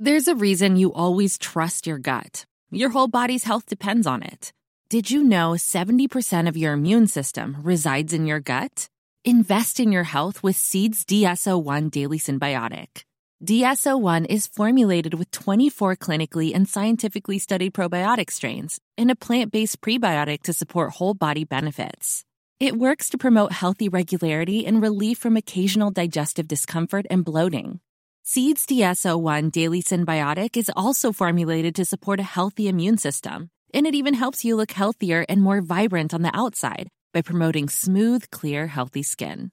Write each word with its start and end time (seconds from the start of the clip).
There's 0.00 0.28
a 0.28 0.36
reason 0.36 0.76
you 0.76 0.92
always 0.92 1.36
trust 1.38 1.84
your 1.84 1.98
gut. 1.98 2.46
Your 2.70 2.90
whole 2.90 3.08
body's 3.08 3.42
health 3.42 3.66
depends 3.66 4.06
on 4.06 4.22
it. 4.22 4.52
Did 4.90 5.10
you 5.10 5.24
know 5.24 5.54
70% 5.54 6.46
of 6.46 6.56
your 6.56 6.72
immune 6.74 7.08
system 7.08 7.56
resides 7.64 8.12
in 8.12 8.24
your 8.24 8.38
gut? 8.38 8.86
Invest 9.24 9.80
in 9.80 9.90
your 9.90 10.04
health 10.04 10.40
with 10.40 10.54
Seeds 10.54 11.04
DSO1 11.04 11.90
Daily 11.90 12.20
Symbiotic. 12.20 13.02
DSO1 13.44 14.26
is 14.30 14.46
formulated 14.46 15.14
with 15.14 15.32
24 15.32 15.96
clinically 15.96 16.54
and 16.54 16.68
scientifically 16.68 17.40
studied 17.40 17.74
probiotic 17.74 18.30
strains 18.30 18.78
in 18.96 19.10
a 19.10 19.16
plant 19.16 19.50
based 19.50 19.80
prebiotic 19.80 20.42
to 20.42 20.52
support 20.52 20.92
whole 20.92 21.14
body 21.14 21.42
benefits. 21.42 22.24
It 22.60 22.78
works 22.78 23.10
to 23.10 23.18
promote 23.18 23.50
healthy 23.50 23.88
regularity 23.88 24.64
and 24.64 24.80
relief 24.80 25.18
from 25.18 25.36
occasional 25.36 25.90
digestive 25.90 26.46
discomfort 26.46 27.04
and 27.10 27.24
bloating. 27.24 27.80
Seeds 28.30 28.66
DSO1 28.66 29.50
Daily 29.50 29.82
Symbiotic 29.82 30.58
is 30.58 30.70
also 30.76 31.12
formulated 31.12 31.74
to 31.76 31.86
support 31.86 32.20
a 32.20 32.34
healthy 32.36 32.68
immune 32.68 32.98
system, 32.98 33.48
and 33.72 33.86
it 33.86 33.94
even 33.94 34.12
helps 34.12 34.44
you 34.44 34.54
look 34.54 34.70
healthier 34.70 35.24
and 35.30 35.40
more 35.40 35.62
vibrant 35.62 36.12
on 36.12 36.20
the 36.20 36.36
outside 36.36 36.90
by 37.14 37.22
promoting 37.22 37.70
smooth, 37.70 38.30
clear, 38.30 38.66
healthy 38.66 39.02
skin. 39.02 39.50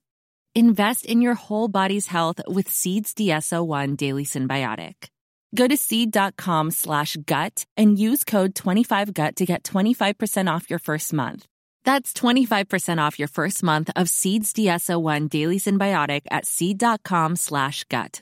Invest 0.56 1.06
in 1.06 1.22
your 1.22 1.36
whole 1.36 1.70
body's 1.70 2.08
health 2.08 2.42
with 2.50 2.68
Seeds 2.70 3.14
DSO1 3.14 3.96
Daily 3.96 4.26
Symbiotic. 4.26 5.08
Go 5.56 5.70
to 5.70 5.78
seed.com 5.78 6.72
slash 6.72 7.16
gut 7.26 7.64
and 7.78 7.98
use 7.98 8.26
code 8.26 8.54
25GUT 8.54 9.36
to 9.36 9.46
get 9.46 9.64
25% 9.64 10.54
off 10.54 10.70
your 10.70 10.80
first 10.80 11.14
month. 11.14 11.46
That's 11.86 12.12
25% 12.12 12.98
off 12.98 13.20
your 13.20 13.30
first 13.30 13.64
month 13.64 13.90
of 13.96 14.10
Seeds 14.10 14.52
DSO1 14.52 15.30
Daily 15.30 15.60
Symbiotic 15.60 16.24
at 16.30 16.46
seed.com 16.46 17.38
slash 17.38 17.86
gut. 17.86 18.22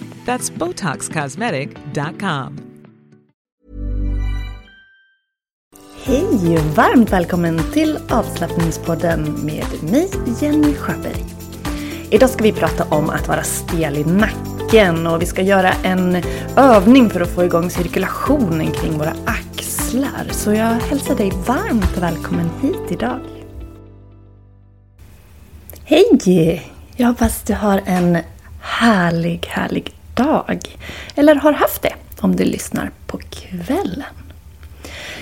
That's 0.25 0.53
BotoxCosmetic.com. 0.53 2.59
Hej! 6.03 6.57
Varmt 6.75 7.13
välkommen 7.13 7.59
till 7.73 7.97
avslappningspodden 8.09 9.45
med 9.45 9.65
mig, 9.91 10.09
Jenny 10.41 10.75
Sjöberg. 10.75 11.25
Idag 12.09 12.29
ska 12.29 12.43
vi 12.43 12.51
prata 12.51 12.83
om 12.83 13.09
att 13.09 13.27
vara 13.27 13.43
stel 13.43 13.97
i 13.97 14.03
nacken 14.03 15.07
och 15.07 15.21
vi 15.21 15.25
ska 15.25 15.41
göra 15.41 15.71
en 15.83 16.23
övning 16.55 17.09
för 17.09 17.21
att 17.21 17.35
få 17.35 17.43
igång 17.43 17.69
cirkulationen 17.69 18.71
kring 18.71 18.97
våra 18.97 19.13
axlar. 19.25 20.27
Så 20.31 20.53
jag 20.53 20.75
hälsar 20.75 21.15
dig 21.15 21.31
varmt 21.47 21.97
välkommen 21.97 22.49
hit 22.61 22.91
idag. 22.91 23.19
Hej! 25.83 26.71
Jag 26.95 27.07
hoppas 27.07 27.43
du 27.43 27.53
har 27.53 27.81
en 27.85 28.17
härlig, 28.61 29.45
härlig 29.47 29.95
dag. 30.23 30.77
Eller 31.15 31.35
har 31.35 31.53
haft 31.53 31.81
det 31.81 31.93
om 32.19 32.35
du 32.35 32.43
lyssnar 32.43 32.91
på 33.07 33.19
kvällen. 33.29 34.13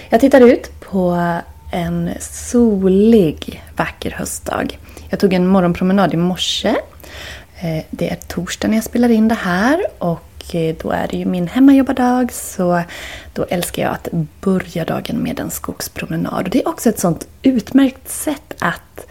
Jag 0.10 0.22
tittar 0.22 0.42
ut 0.42 0.80
på 0.80 1.34
en 1.72 2.10
solig, 2.20 3.64
vacker 3.78 4.12
höstdag. 4.12 4.80
Jag 5.10 5.20
tog 5.20 5.34
en 5.34 5.48
morgonpromenad 5.48 6.14
i 6.14 6.18
morse. 6.18 6.76
Eh, 7.60 7.84
det 7.90 8.10
är 8.10 8.16
torsdag 8.16 8.68
när 8.68 8.78
jag 8.78 8.84
spelar 8.84 9.10
in 9.10 9.28
det 9.28 9.36
här 9.36 9.82
och 9.98 10.56
eh, 10.56 10.76
då 10.82 10.92
är 10.92 11.08
det 11.08 11.18
ju 11.18 11.26
min 11.26 11.48
hemmajobbardag 11.48 12.32
så 12.32 12.82
då 13.34 13.46
älskar 13.50 13.84
jag 13.84 13.92
att 13.92 14.08
börja 14.42 14.86
dagen 14.86 15.18
med 15.18 15.40
en 15.40 15.52
skogspromenad. 15.52 16.46
Och 16.46 16.50
det 16.50 16.62
är 16.62 16.68
också 16.68 16.90
ett 16.90 17.00
sånt 17.00 17.28
utmärkt 17.42 18.10
sätt 18.10 18.54
att, 18.60 19.08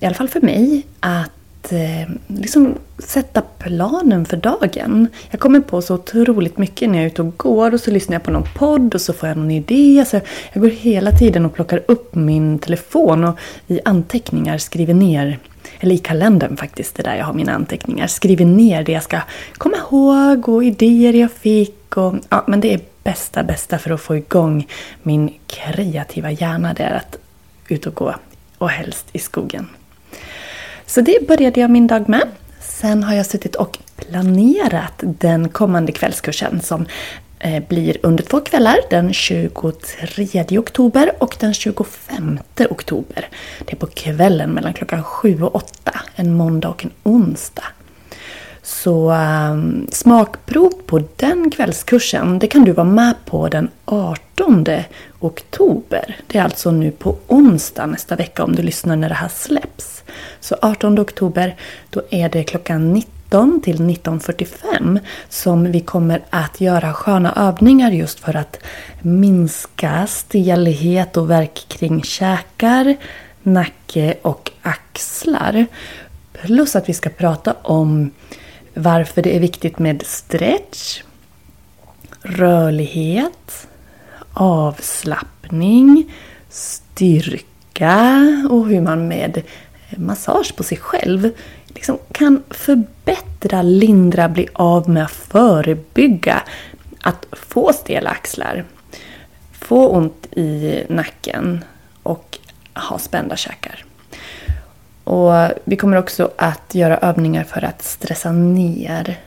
i 0.00 0.06
alla 0.06 0.14
fall 0.14 0.28
för 0.28 0.40
mig, 0.40 0.86
att 1.00 1.30
eh, 1.72 2.08
liksom 2.26 2.74
sätta 2.98 3.42
planen 3.58 4.26
för 4.26 4.36
dagen. 4.36 5.08
Jag 5.30 5.40
kommer 5.40 5.60
på 5.60 5.82
så 5.82 5.94
otroligt 5.94 6.58
mycket 6.58 6.90
när 6.90 6.98
jag 6.98 7.04
är 7.04 7.10
ute 7.10 7.22
och 7.22 7.38
går 7.38 7.74
och 7.74 7.80
så 7.80 7.90
lyssnar 7.90 8.14
jag 8.14 8.22
på 8.22 8.30
någon 8.30 8.48
podd 8.54 8.94
och 8.94 9.00
så 9.00 9.12
får 9.12 9.28
jag 9.28 9.38
någon 9.38 9.50
idé. 9.50 10.04
Så 10.06 10.20
jag 10.52 10.62
går 10.62 10.70
hela 10.70 11.12
tiden 11.12 11.46
och 11.46 11.54
plockar 11.54 11.82
upp 11.88 12.14
min 12.14 12.58
telefon 12.58 13.24
och 13.24 13.38
i 13.66 13.80
anteckningar 13.84 14.58
skriver 14.58 14.94
ner 14.94 15.38
eller 15.80 15.94
i 15.94 15.98
kalendern 15.98 16.56
faktiskt, 16.56 16.94
det 16.94 17.02
där 17.02 17.16
jag 17.16 17.24
har 17.24 17.34
mina 17.34 17.54
anteckningar. 17.54 18.06
Skriver 18.06 18.44
ner 18.44 18.82
det 18.82 18.92
jag 18.92 19.02
ska 19.02 19.20
komma 19.52 19.76
ihåg 19.76 20.48
och 20.48 20.64
idéer 20.64 21.12
jag 21.12 21.32
fick. 21.32 21.96
Och, 21.96 22.14
ja, 22.28 22.44
men 22.46 22.60
det 22.60 22.74
är 22.74 22.80
bästa, 23.02 23.42
bästa 23.42 23.78
för 23.78 23.90
att 23.90 24.00
få 24.00 24.16
igång 24.16 24.68
min 25.02 25.32
kreativa 25.46 26.30
hjärna. 26.30 26.74
Det 26.74 26.82
är 26.82 26.94
att 26.94 27.18
ut 27.68 27.86
och 27.86 27.94
gå 27.94 28.14
och 28.58 28.70
helst 28.70 29.06
i 29.12 29.18
skogen. 29.18 29.68
Så 30.86 31.00
det 31.00 31.28
började 31.28 31.60
jag 31.60 31.70
min 31.70 31.86
dag 31.86 32.08
med. 32.08 32.28
Sen 32.60 33.02
har 33.02 33.14
jag 33.14 33.26
suttit 33.26 33.54
och 33.54 33.78
planerat 33.96 34.92
den 34.98 35.48
kommande 35.48 35.92
kvällskursen 35.92 36.60
som 36.60 36.86
eh, 37.38 37.62
blir 37.68 37.96
under 38.02 38.24
två 38.24 38.40
kvällar, 38.40 38.76
den 38.90 39.12
23 39.12 40.58
oktober 40.58 41.12
och 41.18 41.36
den 41.40 41.54
25 41.54 42.38
oktober. 42.70 43.28
Det 43.64 43.72
är 43.72 43.76
på 43.76 43.86
kvällen 43.86 44.50
mellan 44.50 44.74
klockan 44.74 45.04
7 45.04 45.42
och 45.42 45.54
8, 45.54 46.00
en 46.14 46.34
måndag 46.34 46.68
och 46.68 46.84
en 46.84 46.92
onsdag. 47.02 47.64
Så 48.66 49.12
um, 49.12 49.86
smakprov 49.92 50.72
på 50.86 51.02
den 51.16 51.50
kvällskursen, 51.50 52.38
det 52.38 52.46
kan 52.46 52.64
du 52.64 52.72
vara 52.72 52.86
med 52.86 53.14
på 53.24 53.48
den 53.48 53.70
18 53.84 54.66
oktober. 55.18 56.16
Det 56.26 56.38
är 56.38 56.42
alltså 56.42 56.70
nu 56.70 56.90
på 56.90 57.16
onsdag 57.26 57.86
nästa 57.86 58.16
vecka 58.16 58.44
om 58.44 58.56
du 58.56 58.62
lyssnar 58.62 58.96
när 58.96 59.08
det 59.08 59.14
här 59.14 59.28
släpps. 59.28 60.02
Så 60.40 60.56
18 60.62 60.98
oktober, 60.98 61.56
då 61.90 62.02
är 62.10 62.28
det 62.28 62.44
klockan 62.44 62.92
19 62.92 63.60
till 63.60 63.78
19.45 63.78 65.00
som 65.28 65.72
vi 65.72 65.80
kommer 65.80 66.22
att 66.30 66.60
göra 66.60 66.92
sköna 66.92 67.32
övningar 67.36 67.90
just 67.90 68.20
för 68.20 68.36
att 68.36 68.58
minska 69.02 70.06
stelhet 70.06 71.16
och 71.16 71.30
värk 71.30 71.64
kring 71.68 72.02
käkar, 72.02 72.96
nacke 73.42 74.14
och 74.22 74.50
axlar. 74.62 75.66
Plus 76.32 76.76
att 76.76 76.88
vi 76.88 76.94
ska 76.94 77.10
prata 77.10 77.52
om 77.62 78.10
varför 78.76 79.22
det 79.22 79.36
är 79.36 79.40
viktigt 79.40 79.78
med 79.78 80.02
stretch, 80.06 81.02
rörlighet, 82.22 83.68
avslappning, 84.32 86.14
styrka 86.48 88.22
och 88.50 88.66
hur 88.66 88.80
man 88.80 89.08
med 89.08 89.42
massage 89.96 90.56
på 90.56 90.62
sig 90.62 90.78
själv 90.78 91.30
liksom 91.66 91.98
kan 92.12 92.42
förbättra, 92.50 93.62
lindra, 93.62 94.28
bli 94.28 94.48
av 94.52 94.90
med, 94.90 95.10
förebygga 95.10 96.42
att 97.00 97.26
få 97.32 97.72
stela 97.72 98.10
axlar, 98.10 98.64
få 99.52 99.88
ont 99.88 100.26
i 100.36 100.82
nacken 100.88 101.64
och 102.02 102.38
ha 102.74 102.98
spända 102.98 103.36
käkar. 103.36 103.84
Och 105.06 105.32
vi 105.64 105.76
kommer 105.76 105.96
också 105.96 106.30
att 106.36 106.74
göra 106.74 106.98
övningar 106.98 107.44
för 107.44 107.64
att 107.64 107.82
stressa 107.82 108.32
ner. 108.32 109.18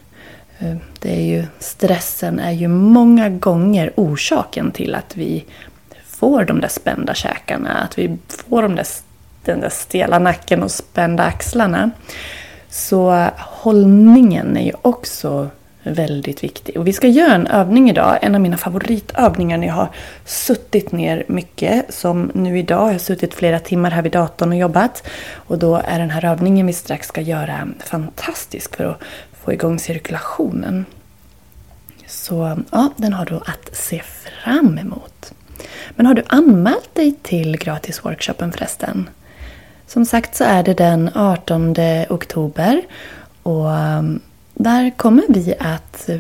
Eh, 0.60 0.76
det 1.00 1.16
är 1.16 1.26
ju, 1.26 1.46
stressen 1.60 2.40
är 2.40 2.52
ju 2.52 2.68
många 2.68 3.30
gånger 3.30 3.92
orsaken 3.96 4.72
till 4.72 4.96
att 4.96 5.18
vi 5.18 5.46
får 6.06 6.44
de 6.46 6.62
där 6.62 6.68
spända 6.68 7.14
käkarna, 7.14 7.74
att 7.74 7.98
vi 7.98 8.18
får 8.28 8.62
de 8.62 8.76
där, 8.76 8.88
den 9.46 9.60
där 9.60 9.70
stela 9.70 10.20
nacken 10.20 10.64
och 10.64 10.72
spända 10.72 11.24
axlarna. 11.24 11.92
Så 12.70 13.28
hållningen 13.38 14.58
är 14.58 14.66
ju 14.66 14.74
också 14.82 15.50
väldigt 15.84 16.44
viktig. 16.44 16.78
Och 16.78 16.88
vi 16.88 16.94
ska 16.94 17.08
göra 17.08 17.34
en 17.34 17.48
övning 17.48 17.90
idag, 17.90 18.20
en 18.22 18.36
av 18.36 18.42
mina 18.42 18.58
favoritövningar 18.58 19.58
när 19.58 19.68
jag 19.68 19.74
har 19.74 19.90
suttit 20.26 20.92
ner 20.92 21.24
mycket. 21.28 21.94
Som 21.94 22.32
nu 22.34 22.60
idag, 22.60 22.88
jag 22.88 22.94
har 22.94 23.00
suttit 23.00 23.34
flera 23.34 23.60
timmar 23.60 23.92
här 23.92 24.02
vid 24.02 24.12
datorn 24.12 24.50
och 24.50 24.58
jobbat. 24.58 25.08
Och 25.34 25.60
då 25.60 25.76
är 25.76 26.00
den 26.00 26.10
här 26.10 26.26
övningen 26.26 26.68
vi 26.68 26.74
strax 26.74 27.08
ska 27.08 27.22
göra 27.22 27.68
fantastisk 27.80 28.76
för 28.76 28.86
att 28.86 29.02
få 29.44 29.54
igång 29.54 29.80
cirkulationen. 29.80 30.86
Så 32.08 32.58
ja, 32.72 32.90
den 32.98 33.14
har 33.14 33.26
du 33.26 33.36
att 33.36 33.76
se 33.76 34.02
fram 34.02 34.78
emot. 34.78 35.34
Men 35.90 36.06
har 36.06 36.14
du 36.14 36.24
anmält 36.28 36.96
dig 36.96 37.16
till 37.24 37.58
gratisworkshopen 37.58 38.52
förresten? 38.52 39.10
Som 39.88 40.06
sagt 40.06 40.36
så 40.36 40.44
är 40.44 40.64
det 40.64 40.74
den 40.74 41.10
18 41.16 41.76
oktober 42.10 42.82
och 43.44 43.70
där 44.60 44.90
kommer 44.98 45.24
vi 45.30 45.54
att 45.60 46.10
eh, 46.10 46.18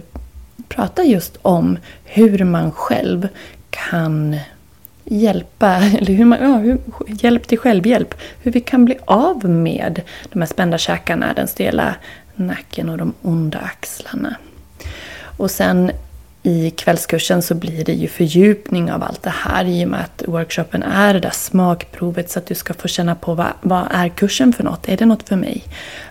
prata 0.68 1.04
just 1.04 1.38
om 1.42 1.78
hur 2.04 2.44
man 2.44 2.72
själv 2.72 3.28
kan 3.70 4.38
hjälpa, 5.04 5.76
eller 5.98 6.14
hur 6.14 6.26
man, 6.26 6.40
ja, 6.42 6.58
hur, 6.58 6.80
hjälp 7.08 7.48
till 7.48 7.58
självhjälp. 7.58 8.16
Hur 8.42 8.52
vi 8.52 8.62
kan 8.62 8.86
bli 8.86 8.98
av 9.06 9.50
med 9.50 10.02
de 10.30 10.40
här 10.42 10.48
spända 10.48 10.78
käkarna, 10.78 11.34
den 11.34 11.48
stela 11.48 11.96
nacken 12.36 12.90
och 12.90 12.98
de 12.98 13.14
onda 13.22 13.60
axlarna. 13.60 14.36
Och 15.38 15.52
sen 15.52 15.92
i 16.44 16.72
kvällskursen 16.72 17.42
så 17.42 17.56
blir 17.56 17.86
det 17.86 17.94
ju 17.94 18.08
fördjupning 18.08 18.92
av 18.92 19.04
allt 19.04 19.24
det 19.24 19.34
här 19.36 19.66
i 19.66 19.86
och 19.86 19.90
med 19.90 20.00
att 20.00 20.24
workshopen 20.28 20.84
är 20.84 21.14
det 21.14 21.20
där 21.20 21.30
smakprovet 21.34 22.30
så 22.30 22.40
att 22.40 22.46
du 22.46 22.56
ska 22.56 22.74
få 22.74 22.88
känna 22.88 23.16
på 23.16 23.34
vad, 23.34 23.54
vad 23.62 23.88
är 23.92 24.10
kursen 24.10 24.54
för 24.54 24.64
något? 24.64 24.90
Är 24.90 24.98
det 24.98 25.06
något 25.06 25.30
för 25.30 25.36
mig? 25.36 25.64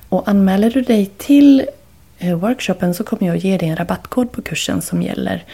Och 0.09 0.29
anmäler 0.29 0.71
du 0.71 0.83
dig 0.83 1.07
till 1.07 1.67
Eh, 2.19 2.39
workshopen 2.39 2.95
så 2.95 3.05
kommer 3.05 3.27
jag 3.27 3.37
att 3.37 3.45
ge 3.45 3.59
dig 3.59 3.69
en 3.69 3.77
rabattkod 3.77 4.33
på 4.33 4.43
kursen 4.43 4.83
som 4.83 5.03
gäller 5.03 5.45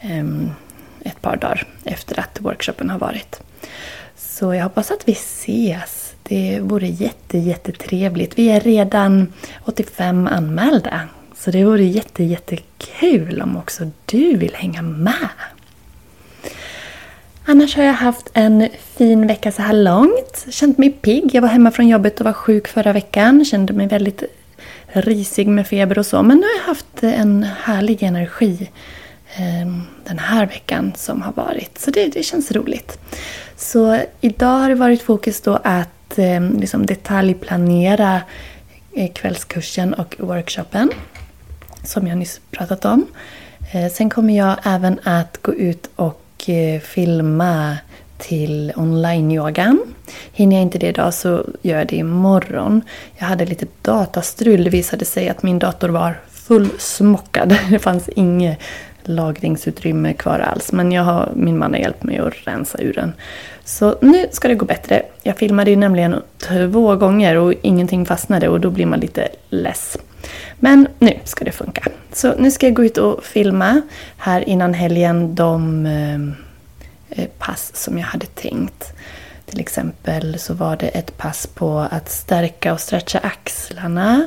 ehm, 0.00 0.50
ett 1.04 1.22
par 1.22 1.36
dagar 1.36 1.66
efter 1.84 2.20
att 2.20 2.40
workshopen 2.40 2.90
har 2.90 2.98
varit. 2.98 3.40
Så 4.16 4.54
jag 4.54 4.64
hoppas 4.64 4.90
att 4.90 5.08
vi 5.08 5.12
ses. 5.12 6.14
Det 6.22 6.60
vore 6.60 6.86
jätte, 6.86 7.38
jättetrevligt. 7.38 8.38
Vi 8.38 8.50
är 8.50 8.60
redan 8.60 9.32
85 9.64 10.26
anmälda. 10.26 11.00
Så 11.36 11.50
det 11.50 11.64
vore 11.64 11.84
jätte, 11.84 12.24
jättekul 12.24 13.42
om 13.42 13.56
också 13.56 13.90
du 14.04 14.36
vill 14.36 14.54
hänga 14.54 14.82
med. 14.82 15.28
Annars 17.46 17.76
har 17.76 17.84
jag 17.84 17.92
haft 17.92 18.30
en 18.34 18.68
fin 18.96 19.26
vecka 19.26 19.52
så 19.52 19.62
här 19.62 19.72
långt. 19.72 20.46
Känt 20.50 20.78
mig 20.78 20.90
pigg. 20.90 21.34
Jag 21.34 21.42
var 21.42 21.48
hemma 21.48 21.70
från 21.70 21.88
jobbet 21.88 22.20
och 22.20 22.24
var 22.24 22.32
sjuk 22.32 22.68
förra 22.68 22.92
veckan. 22.92 23.44
Kände 23.44 23.72
mig 23.72 23.86
väldigt 23.86 24.22
risig 24.94 25.48
med 25.48 25.66
feber 25.66 25.98
och 25.98 26.06
så. 26.06 26.22
Men 26.22 26.36
nu 26.36 26.42
har 26.42 26.54
jag 26.60 26.66
haft 26.66 27.02
en 27.02 27.42
härlig 27.62 28.02
energi 28.02 28.70
ehm, 29.36 29.82
den 30.04 30.18
här 30.18 30.46
veckan 30.46 30.92
som 30.96 31.22
har 31.22 31.32
varit. 31.32 31.78
Så 31.78 31.90
det, 31.90 32.06
det 32.06 32.22
känns 32.22 32.52
roligt. 32.52 32.98
Så 33.56 34.00
idag 34.20 34.58
har 34.58 34.68
det 34.68 34.74
varit 34.74 35.02
fokus 35.02 35.40
då 35.40 35.58
att 35.64 36.18
eh, 36.18 36.40
liksom 36.40 36.86
detaljplanera 36.86 38.22
eh, 38.92 39.12
kvällskursen 39.12 39.94
och 39.94 40.14
workshopen. 40.18 40.90
Som 41.84 42.06
jag 42.06 42.18
nyss 42.18 42.40
pratat 42.50 42.84
om. 42.84 43.06
Eh, 43.72 43.92
sen 43.92 44.10
kommer 44.10 44.36
jag 44.36 44.56
även 44.64 45.00
att 45.02 45.42
gå 45.42 45.54
ut 45.54 45.90
och 45.96 46.48
eh, 46.48 46.80
filma 46.80 47.76
till 48.24 48.72
online-yogan. 48.76 49.78
Hinner 50.32 50.56
jag 50.56 50.62
inte 50.62 50.78
det 50.78 50.86
idag 50.86 51.14
så 51.14 51.44
gör 51.62 51.78
jag 51.78 51.86
det 51.86 51.96
imorgon. 51.96 52.82
Jag 53.16 53.26
hade 53.26 53.46
lite 53.46 53.66
datastrul. 53.82 54.64
Det 54.64 54.70
visade 54.70 55.04
sig 55.04 55.28
att 55.28 55.42
min 55.42 55.58
dator 55.58 55.88
var 55.88 56.20
fullsmockad. 56.30 57.58
Det 57.70 57.78
fanns 57.78 58.08
inget 58.08 58.58
lagringsutrymme 59.02 60.12
kvar 60.12 60.38
alls. 60.38 60.72
Men 60.72 60.92
jag 60.92 61.02
har, 61.02 61.32
min 61.34 61.58
man 61.58 61.72
har 61.72 61.80
hjälpt 61.80 62.02
mig 62.02 62.18
att 62.18 62.34
rensa 62.46 62.78
ur 62.78 62.92
den. 62.92 63.12
Så 63.64 63.96
nu 64.00 64.26
ska 64.30 64.48
det 64.48 64.54
gå 64.54 64.66
bättre. 64.66 65.02
Jag 65.22 65.36
filmade 65.36 65.70
ju 65.70 65.76
nämligen 65.76 66.22
två 66.38 66.96
gånger 66.96 67.36
och 67.36 67.54
ingenting 67.62 68.06
fastnade 68.06 68.48
och 68.48 68.60
då 68.60 68.70
blir 68.70 68.86
man 68.86 69.00
lite 69.00 69.28
less. 69.48 69.98
Men 70.56 70.88
nu 70.98 71.18
ska 71.24 71.44
det 71.44 71.52
funka. 71.52 71.82
Så 72.12 72.34
nu 72.38 72.50
ska 72.50 72.66
jag 72.66 72.74
gå 72.74 72.84
ut 72.84 72.98
och 72.98 73.24
filma 73.24 73.82
här 74.16 74.48
innan 74.48 74.74
helgen 74.74 75.34
de 75.34 75.86
eh, 75.86 76.43
Eh, 77.14 77.28
pass 77.38 77.70
som 77.74 77.98
jag 77.98 78.06
hade 78.06 78.26
tänkt. 78.26 78.92
Till 79.46 79.60
exempel 79.60 80.38
så 80.38 80.54
var 80.54 80.76
det 80.76 80.88
ett 80.88 81.16
pass 81.16 81.46
på 81.46 81.78
att 81.90 82.10
stärka 82.10 82.72
och 82.72 82.80
stretcha 82.80 83.18
axlarna 83.18 84.26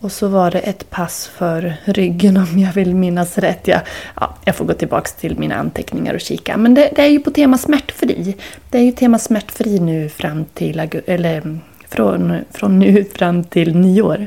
och 0.00 0.12
så 0.12 0.28
var 0.28 0.50
det 0.50 0.58
ett 0.58 0.90
pass 0.90 1.26
för 1.26 1.74
ryggen 1.84 2.36
om 2.36 2.58
jag 2.58 2.72
vill 2.72 2.94
minnas 2.94 3.38
rätt. 3.38 3.68
Jag, 3.68 3.80
ja, 4.20 4.34
jag 4.44 4.56
får 4.56 4.64
gå 4.64 4.72
tillbaka 4.72 5.10
till 5.20 5.38
mina 5.38 5.54
anteckningar 5.54 6.14
och 6.14 6.20
kika. 6.20 6.56
Men 6.56 6.74
det, 6.74 6.92
det, 6.96 7.02
är 7.02 7.08
ju 7.08 7.20
på 7.20 7.30
tema 7.30 7.58
smärtfri. 7.58 8.36
Det 8.70 8.78
är 8.78 8.82
ju 8.82 8.92
tema 8.92 9.18
smärtfri 9.18 9.78
nu 9.78 10.08
fram 10.08 10.44
till, 10.44 10.78
eller 11.06 11.36
mm, 11.36 11.60
från, 11.88 12.36
från 12.50 12.78
nu 12.78 13.04
fram 13.04 13.44
till 13.44 13.76
nyår. 13.76 14.26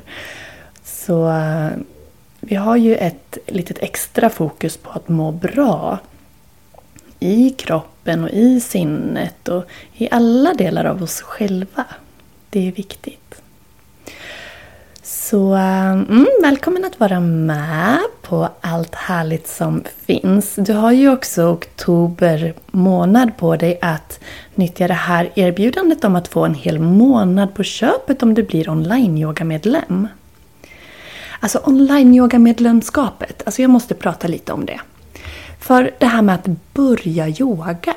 Så 0.84 1.30
eh, 1.30 1.70
vi 2.40 2.56
har 2.56 2.76
ju 2.76 2.96
ett 2.96 3.38
litet 3.48 3.78
extra 3.80 4.30
fokus 4.30 4.78
på 4.78 4.90
att 4.90 5.10
må 5.10 5.32
bra. 5.32 6.00
I 7.24 7.50
kroppen 7.50 8.24
och 8.24 8.30
i 8.30 8.60
sinnet 8.60 9.48
och 9.48 9.66
i 9.94 10.08
alla 10.12 10.54
delar 10.54 10.86
av 10.86 11.04
oss 11.04 11.22
själva. 11.22 11.86
Det 12.50 12.68
är 12.68 12.72
viktigt. 12.72 13.42
Så 15.04 15.56
eh, 15.56 15.92
mm, 15.92 16.28
välkommen 16.42 16.86
att 16.86 17.00
vara 17.00 17.20
med 17.20 18.00
på 18.22 18.50
allt 18.62 18.96
härligt 18.96 19.48
som 19.48 19.84
finns. 20.06 20.56
Du 20.56 20.74
har 20.74 20.92
ju 20.92 21.10
också 21.10 21.44
oktober 21.44 22.54
månad 22.72 23.38
på 23.38 23.56
dig 23.56 23.80
att 23.82 24.20
nyttja 24.56 24.88
det 24.88 24.94
här 24.94 25.32
erbjudandet 25.36 26.04
om 26.04 26.16
att 26.16 26.28
få 26.28 26.46
en 26.46 26.56
hel 26.56 26.80
månad 26.80 27.54
på 27.54 27.64
köpet 27.64 28.24
om 28.24 28.34
du 28.34 28.44
blir 28.44 28.70
online-yoga-medlem. 28.70 30.08
Alltså 31.40 31.62
online-yoga-medlemskapet, 31.64 33.42
alltså 33.46 33.62
jag 33.62 33.72
måste 33.72 33.96
prata 33.96 34.28
lite 34.28 34.54
om 34.54 34.66
det. 34.66 34.80
För 35.64 35.92
det 35.98 36.06
här 36.06 36.22
med 36.22 36.36
att 36.36 36.74
börja 36.74 37.30
yoga. 37.30 37.96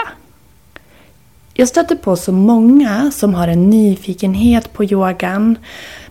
Jag 1.55 1.69
stöter 1.69 1.97
på 1.97 2.17
så 2.17 2.33
många 2.33 3.11
som 3.11 3.35
har 3.35 3.49
en 3.49 3.71
nyfikenhet 3.71 4.73
på 4.73 4.85
yogan 4.85 5.59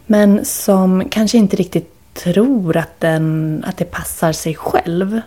men 0.06 0.46
som 0.46 1.10
kanske 1.10 1.38
inte 1.38 1.56
riktigt 1.56 2.13
tror 2.13 2.78
att, 2.78 3.00
den, 3.00 3.63
att 3.68 3.78
det 3.78 3.86
passar 3.86 4.31
sig 4.31 4.56
själv. 4.56 5.22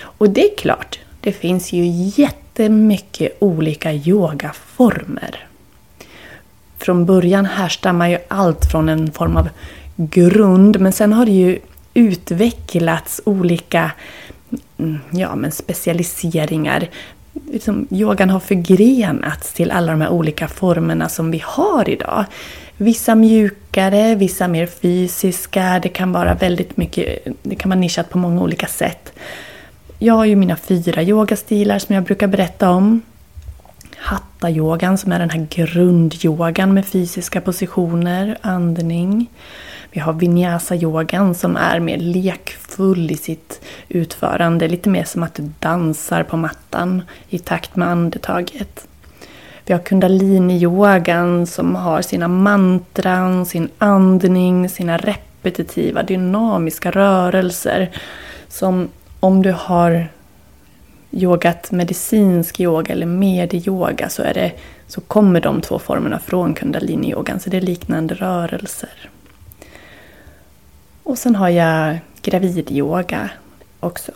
Och 0.00 0.30
det 0.30 0.52
är 0.52 0.56
klart, 0.56 0.98
det 1.20 1.32
finns 1.32 1.72
ju 1.72 1.86
jättemycket 2.22 3.36
olika 3.38 3.92
yogaformer. 3.92 5.46
Från 6.78 7.06
början 7.06 7.46
härstammar 7.46 8.08
ju 8.08 8.18
allt 8.28 8.70
från 8.70 8.88
en 8.88 9.12
form 9.12 9.36
av 9.36 9.48
grund, 9.96 10.80
men 10.80 10.92
sen 10.92 11.12
har 11.12 11.26
det 11.26 11.32
ju 11.32 11.58
utvecklats 11.94 13.20
olika 13.24 13.90
Mm, 14.78 14.98
ja, 15.10 15.36
men 15.36 15.52
specialiseringar. 15.52 16.88
Liksom, 17.52 17.86
yogan 17.90 18.30
har 18.30 18.40
förgrenats 18.40 19.52
till 19.52 19.70
alla 19.70 19.92
de 19.92 20.00
här 20.00 20.10
olika 20.10 20.48
formerna 20.48 21.08
som 21.08 21.30
vi 21.30 21.42
har 21.44 21.88
idag. 21.88 22.24
Vissa 22.76 23.14
mjukare, 23.14 24.14
vissa 24.14 24.48
mer 24.48 24.66
fysiska. 24.66 25.80
Det 25.82 25.88
kan 25.88 26.12
vara 26.12 26.34
väldigt 26.34 26.76
mycket, 26.76 27.18
det 27.42 27.54
kan 27.54 27.68
vara 27.68 27.80
nischat 27.80 28.10
på 28.10 28.18
många 28.18 28.42
olika 28.42 28.66
sätt. 28.66 29.12
Jag 29.98 30.14
har 30.14 30.24
ju 30.24 30.36
mina 30.36 30.56
fyra 30.56 31.02
yogastilar 31.02 31.78
som 31.78 31.94
jag 31.94 32.04
brukar 32.04 32.26
berätta 32.26 32.70
om. 32.70 33.02
Hatta-yogan 33.96 34.98
som 34.98 35.12
är 35.12 35.18
den 35.18 35.30
här 35.30 35.46
grundyogan 35.50 36.74
med 36.74 36.86
fysiska 36.86 37.40
positioner, 37.40 38.38
andning. 38.40 39.26
Vi 39.98 40.02
har 40.02 40.12
vinyasa-yogan 40.12 41.34
som 41.34 41.56
är 41.56 41.80
mer 41.80 41.96
lekfull 41.96 43.10
i 43.10 43.16
sitt 43.16 43.60
utförande, 43.88 44.68
lite 44.68 44.88
mer 44.88 45.04
som 45.04 45.22
att 45.22 45.34
du 45.34 45.50
dansar 45.58 46.22
på 46.22 46.36
mattan 46.36 47.02
i 47.28 47.38
takt 47.38 47.76
med 47.76 47.88
andetaget. 47.88 48.88
Vi 49.66 49.74
har 49.74 49.80
kundalini-yogan 49.80 51.46
som 51.46 51.74
har 51.74 52.02
sina 52.02 52.28
mantran, 52.28 53.46
sin 53.46 53.68
andning, 53.78 54.68
sina 54.68 54.96
repetitiva 54.96 56.02
dynamiska 56.02 56.90
rörelser. 56.90 57.90
Som 58.48 58.88
om 59.20 59.42
du 59.42 59.52
har 59.52 60.08
yogat 61.10 61.70
medicinsk 61.70 62.60
yoga 62.60 62.92
eller 62.92 63.06
medyoga 63.06 64.08
så, 64.08 64.22
är 64.22 64.34
det, 64.34 64.52
så 64.86 65.00
kommer 65.00 65.40
de 65.40 65.60
två 65.60 65.78
formerna 65.78 66.18
från 66.18 66.54
kundalini-yogan. 66.54 67.38
Så 67.38 67.50
det 67.50 67.56
är 67.56 67.60
liknande 67.60 68.14
rörelser. 68.14 69.10
Och 71.08 71.18
sen 71.18 71.34
har 71.34 71.48
jag 71.48 71.98
gravidyoga 72.22 73.30
också. 73.80 74.12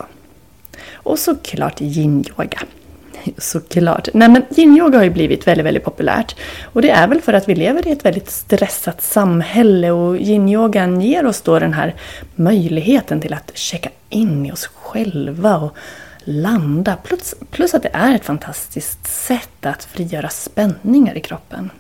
Och 0.93 1.19
såklart 1.19 1.81
yin-yoga. 1.81 2.59
Såklart. 3.39 4.09
Nej 4.15 4.29
men 4.29 4.43
yin-yoga 4.51 4.97
har 4.97 5.05
ju 5.05 5.11
blivit 5.11 5.47
väldigt, 5.47 5.67
väldigt 5.67 5.85
populärt. 5.85 6.37
Och 6.65 6.83
det 6.83 6.91
är 6.91 7.09
väl 7.09 7.21
för 7.21 7.33
att 7.33 7.49
vi 7.49 7.55
lever 7.55 7.89
i 7.89 7.91
ett 7.91 8.05
väldigt 8.05 8.31
stressat 8.31 9.03
samhälle 9.03 9.91
och 9.91 10.17
yin-yogan 10.17 11.01
ger 11.01 11.27
oss 11.27 11.43
då 11.43 11.59
den 11.59 11.73
här 11.73 11.95
möjligheten 12.35 13.21
till 13.21 13.35
att 13.35 13.51
checka 13.55 13.91
in 14.09 14.47
i 14.47 14.53
oss 14.53 14.67
själva 14.67 15.57
och 15.57 15.77
landa. 16.25 16.97
Plus, 16.97 17.35
plus 17.51 17.75
att 17.75 17.83
det 17.83 17.91
är 17.93 18.15
ett 18.15 18.25
fantastiskt 18.25 19.07
sätt 19.07 19.67
att 19.67 19.85
frigöra 19.85 20.29
spänningar 20.29 21.17
i 21.17 21.21
kroppen. 21.21 21.71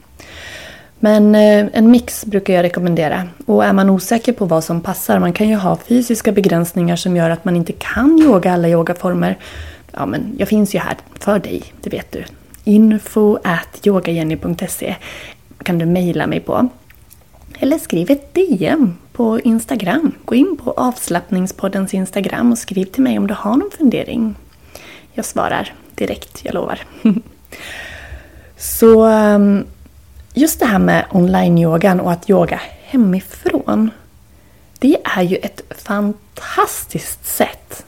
Men 1.04 1.34
eh, 1.34 1.66
en 1.72 1.90
mix 1.90 2.24
brukar 2.24 2.54
jag 2.54 2.62
rekommendera. 2.62 3.28
Och 3.46 3.64
är 3.64 3.72
man 3.72 3.90
osäker 3.90 4.32
på 4.32 4.44
vad 4.44 4.64
som 4.64 4.80
passar, 4.80 5.18
man 5.18 5.32
kan 5.32 5.48
ju 5.48 5.56
ha 5.56 5.76
fysiska 5.76 6.32
begränsningar 6.32 6.96
som 6.96 7.16
gör 7.16 7.30
att 7.30 7.44
man 7.44 7.56
inte 7.56 7.72
kan 7.72 8.18
yoga 8.18 8.52
alla 8.52 8.68
yogaformer 8.68 9.38
ja, 9.92 10.06
men 10.06 10.36
jag 10.38 10.48
finns 10.48 10.74
ju 10.74 10.78
här 10.78 10.96
för 11.20 11.38
dig, 11.38 11.62
det 11.80 11.90
vet 11.90 12.12
du. 12.12 12.24
Info 12.64 13.38
at 13.44 13.86
yogajenny.se 13.86 14.96
kan 15.62 15.78
du 15.78 15.86
mejla 15.86 16.26
mig 16.26 16.40
på. 16.40 16.68
Eller 17.58 17.78
skriv 17.78 18.10
ett 18.10 18.34
DM 18.34 18.94
på 19.12 19.40
Instagram. 19.40 20.12
Gå 20.24 20.34
in 20.34 20.56
på 20.64 20.70
avslappningspoddens 20.70 21.94
Instagram 21.94 22.52
och 22.52 22.58
skriv 22.58 22.84
till 22.84 23.02
mig 23.02 23.18
om 23.18 23.26
du 23.26 23.34
har 23.34 23.56
någon 23.56 23.70
fundering. 23.78 24.34
Jag 25.12 25.24
svarar 25.24 25.74
direkt, 25.94 26.40
jag 26.44 26.54
lovar. 26.54 26.80
Så 28.56 29.04
ehm, 29.04 29.64
just 30.34 30.60
det 30.60 30.66
här 30.66 30.78
med 30.78 31.04
online-yogan 31.10 32.00
och 32.00 32.12
att 32.12 32.30
yoga 32.30 32.60
hemifrån. 32.82 33.90
Det 34.78 34.96
är 35.04 35.22
ju 35.22 35.36
ett 35.36 35.62
fantastiskt 35.70 37.26
sätt 37.26 37.84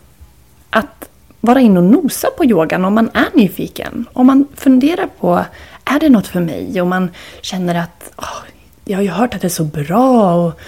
att 0.70 1.08
vara 1.40 1.60
inne 1.60 1.78
och 1.78 1.84
nosa 1.84 2.28
på 2.36 2.44
yogan 2.44 2.84
om 2.84 2.94
man 2.94 3.10
är 3.14 3.28
nyfiken. 3.34 4.06
Om 4.12 4.26
man 4.26 4.48
funderar 4.56 5.08
på, 5.20 5.44
är 5.84 6.00
det 6.00 6.08
något 6.08 6.26
för 6.26 6.40
mig? 6.40 6.80
Och 6.80 6.86
man 6.86 7.10
känner 7.40 7.74
att 7.74 8.12
oh, 8.16 8.42
jag 8.84 8.98
har 8.98 9.02
ju 9.02 9.10
hört 9.10 9.34
att 9.34 9.40
det 9.40 9.46
är 9.46 9.48
så 9.48 9.64
bra 9.64 10.34
och 10.34 10.60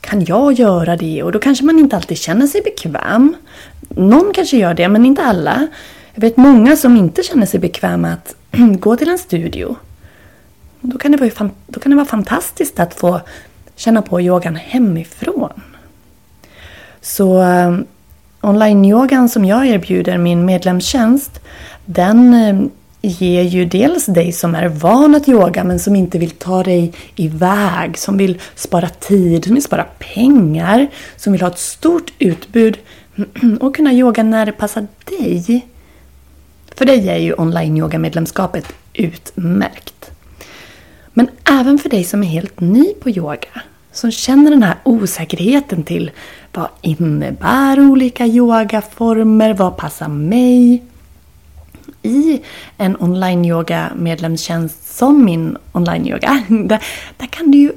kan 0.00 0.24
jag 0.24 0.52
göra 0.52 0.96
det? 0.96 1.22
Och 1.22 1.32
då 1.32 1.38
kanske 1.38 1.64
man 1.64 1.78
inte 1.78 1.96
alltid 1.96 2.18
känner 2.18 2.46
sig 2.46 2.62
bekväm. 2.62 3.34
Någon 3.88 4.32
kanske 4.34 4.56
gör 4.56 4.74
det, 4.74 4.88
men 4.88 5.06
inte 5.06 5.22
alla. 5.22 5.66
Jag 6.14 6.20
vet 6.20 6.36
många 6.36 6.76
som 6.76 6.96
inte 6.96 7.22
känner 7.22 7.46
sig 7.46 7.60
bekväma 7.60 8.12
att 8.12 8.34
gå 8.80 8.96
till 8.96 9.08
en 9.08 9.18
studio. 9.18 9.76
Då 10.88 10.98
kan, 10.98 11.12
det 11.12 11.18
vara, 11.18 11.50
då 11.66 11.80
kan 11.80 11.90
det 11.90 11.96
vara 11.96 12.06
fantastiskt 12.06 12.80
att 12.80 12.94
få 12.94 13.20
känna 13.76 14.02
på 14.02 14.20
yogan 14.20 14.56
hemifrån. 14.56 15.62
Så 17.00 17.42
eh, 17.42 17.78
online-yogan 18.40 19.28
som 19.28 19.44
jag 19.44 19.66
erbjuder 19.66 20.18
min 20.18 20.44
medlemstjänst, 20.44 21.40
den 21.84 22.34
eh, 22.34 22.66
ger 23.00 23.42
ju 23.42 23.64
dels 23.64 24.06
dig 24.06 24.32
som 24.32 24.54
är 24.54 24.68
van 24.68 25.14
att 25.14 25.28
yoga 25.28 25.64
men 25.64 25.78
som 25.78 25.96
inte 25.96 26.18
vill 26.18 26.30
ta 26.30 26.62
dig 26.62 26.92
iväg, 27.16 27.98
som 27.98 28.16
vill 28.16 28.40
spara 28.54 28.88
tid, 28.88 29.44
som 29.44 29.54
vill 29.54 29.62
spara 29.62 29.84
pengar, 29.98 30.86
som 31.16 31.32
vill 31.32 31.42
ha 31.42 31.48
ett 31.48 31.58
stort 31.58 32.12
utbud 32.18 32.78
och 33.60 33.76
kunna 33.76 33.92
yoga 33.92 34.22
när 34.22 34.46
det 34.46 34.52
passar 34.52 34.86
dig. 35.04 35.66
För 36.74 36.84
dig 36.84 37.08
är 37.08 37.18
ju 37.18 37.34
online-yoga-medlemskapet 37.34 38.72
utmärkt. 38.92 40.10
Men 41.18 41.28
även 41.44 41.78
för 41.78 41.88
dig 41.88 42.04
som 42.04 42.22
är 42.22 42.26
helt 42.26 42.60
ny 42.60 42.94
på 42.94 43.10
yoga, 43.10 43.62
som 43.92 44.10
känner 44.10 44.50
den 44.50 44.62
här 44.62 44.76
osäkerheten 44.82 45.82
till 45.82 46.10
vad 46.52 46.68
innebär 46.82 47.80
olika 47.90 48.26
yogaformer, 48.26 49.54
vad 49.54 49.76
passar 49.76 50.08
mig? 50.08 50.82
I 52.02 52.40
en 52.76 52.96
online-yoga 53.00 53.92
medlemstjänst 53.96 54.96
som 54.98 55.24
min 55.24 55.56
online-yoga, 55.72 56.44
där, 56.48 56.84
där 57.16 57.26
kan 57.26 57.50
du 57.50 57.58
ju 57.58 57.72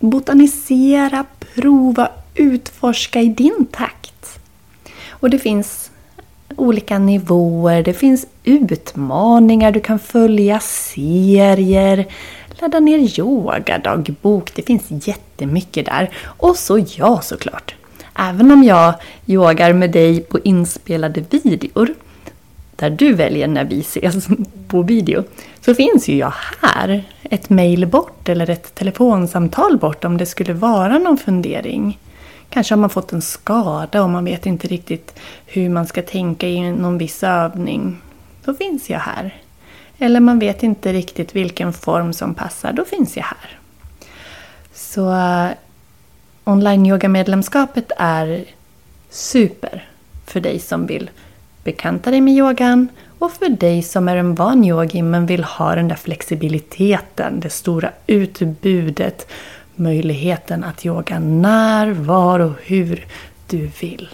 botanisera, 0.00 1.24
prova, 1.54 2.08
utforska 2.34 3.20
i 3.20 3.28
din 3.28 3.66
takt. 3.72 4.38
Och 5.10 5.30
det 5.30 5.38
finns 5.38 5.90
olika 6.56 6.98
nivåer, 6.98 7.82
det 7.82 7.94
finns 7.94 8.26
utmaningar, 8.44 9.72
du 9.72 9.80
kan 9.80 9.98
följa 9.98 10.60
serier, 10.60 12.06
ladda 12.64 12.80
ner 12.80 13.18
yogadagbok, 13.20 14.54
det 14.54 14.62
finns 14.62 15.08
jättemycket 15.08 15.86
där. 15.86 16.10
Och 16.24 16.56
så 16.56 16.84
jag 16.96 17.24
såklart. 17.24 17.74
Även 18.18 18.50
om 18.50 18.64
jag 18.64 18.94
yogar 19.26 19.72
med 19.72 19.90
dig 19.90 20.20
på 20.20 20.38
inspelade 20.38 21.24
videor, 21.30 21.94
där 22.76 22.90
du 22.90 23.12
väljer 23.12 23.48
när 23.48 23.64
vi 23.64 23.80
ses 23.80 24.26
på 24.68 24.82
video, 24.82 25.24
så 25.60 25.74
finns 25.74 26.08
ju 26.08 26.16
jag 26.16 26.32
här. 26.62 27.04
Ett 27.22 27.50
mail 27.50 27.86
bort 27.86 28.28
eller 28.28 28.50
ett 28.50 28.74
telefonsamtal 28.74 29.78
bort 29.78 30.04
om 30.04 30.16
det 30.16 30.26
skulle 30.26 30.52
vara 30.52 30.98
någon 30.98 31.18
fundering. 31.18 31.98
Kanske 32.48 32.74
har 32.74 32.80
man 32.80 32.90
fått 32.90 33.12
en 33.12 33.22
skada 33.22 34.02
och 34.02 34.10
man 34.10 34.24
vet 34.24 34.46
inte 34.46 34.68
riktigt 34.68 35.20
hur 35.46 35.68
man 35.68 35.86
ska 35.86 36.02
tänka 36.02 36.48
i 36.48 36.70
någon 36.70 36.98
viss 36.98 37.22
övning. 37.22 37.96
Då 38.44 38.54
finns 38.54 38.90
jag 38.90 38.98
här. 38.98 39.43
Eller 39.98 40.20
man 40.20 40.38
vet 40.38 40.62
inte 40.62 40.92
riktigt 40.92 41.36
vilken 41.36 41.72
form 41.72 42.12
som 42.12 42.34
passar. 42.34 42.72
Då 42.72 42.84
finns 42.84 43.16
jag 43.16 43.24
här. 43.24 43.58
Så 44.74 45.14
eh, 45.14 45.50
online-yoga-medlemskapet 46.44 47.92
är 47.96 48.44
super 49.10 49.88
för 50.26 50.40
dig 50.40 50.58
som 50.58 50.86
vill 50.86 51.10
bekanta 51.64 52.10
dig 52.10 52.20
med 52.20 52.34
yogan 52.34 52.88
och 53.18 53.32
för 53.32 53.48
dig 53.48 53.82
som 53.82 54.08
är 54.08 54.16
en 54.16 54.34
van 54.34 54.64
yogi 54.64 55.02
men 55.02 55.26
vill 55.26 55.44
ha 55.44 55.74
den 55.74 55.88
där 55.88 55.96
flexibiliteten, 55.96 57.40
det 57.40 57.50
stora 57.50 57.90
utbudet 58.06 59.26
möjligheten 59.74 60.64
att 60.64 60.86
yoga 60.86 61.18
när, 61.18 61.90
var 61.90 62.40
och 62.40 62.52
hur 62.62 63.06
du 63.46 63.70
vill. 63.80 64.08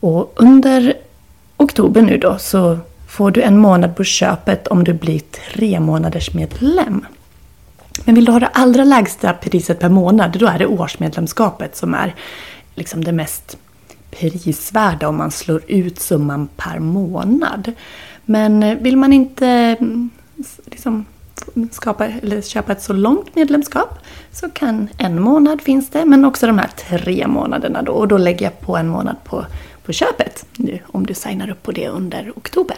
Och 0.00 0.32
under 0.36 0.94
oktober 1.56 2.02
nu 2.02 2.18
då 2.18 2.38
så 2.38 2.78
får 3.18 3.30
du 3.30 3.42
en 3.42 3.58
månad 3.58 3.96
på 3.96 4.04
köpet 4.04 4.66
om 4.66 4.84
du 4.84 4.92
blir 4.92 5.18
tre 5.18 5.80
månaders 5.80 6.34
medlem. 6.34 7.06
Men 8.04 8.14
vill 8.14 8.24
du 8.24 8.32
ha 8.32 8.40
det 8.40 8.46
allra 8.46 8.84
lägsta 8.84 9.32
priset 9.32 9.80
per 9.80 9.88
månad, 9.88 10.36
då 10.38 10.46
är 10.46 10.58
det 10.58 10.66
årsmedlemskapet 10.66 11.76
som 11.76 11.94
är 11.94 12.14
liksom 12.74 13.04
det 13.04 13.12
mest 13.12 13.58
prisvärda 14.10 15.08
om 15.08 15.16
man 15.16 15.30
slår 15.30 15.62
ut 15.66 16.00
summan 16.00 16.48
per 16.56 16.78
månad. 16.78 17.72
Men 18.24 18.62
eh, 18.62 18.78
vill 18.78 18.96
man 18.96 19.12
inte 19.12 19.46
mm, 19.46 20.10
liksom 20.64 21.04
skapa, 21.70 22.06
eller 22.06 22.40
köpa 22.40 22.72
ett 22.72 22.82
så 22.82 22.92
långt 22.92 23.34
medlemskap 23.34 23.98
så 24.32 24.50
kan 24.50 24.88
en 24.98 25.22
månad 25.22 25.60
finns 25.60 25.90
det, 25.90 26.04
men 26.04 26.24
också 26.24 26.46
de 26.46 26.58
här 26.58 26.70
tre 26.88 27.26
månaderna 27.26 27.82
då. 27.82 27.92
Och 27.92 28.08
då 28.08 28.18
lägger 28.18 28.46
jag 28.46 28.60
på 28.60 28.76
en 28.76 28.88
månad 28.88 29.16
på, 29.24 29.46
på 29.84 29.92
köpet 29.92 30.46
nu 30.56 30.78
om 30.86 31.06
du 31.06 31.14
signar 31.14 31.50
upp 31.50 31.62
på 31.62 31.72
det 31.72 31.88
under 31.88 32.32
oktober. 32.36 32.76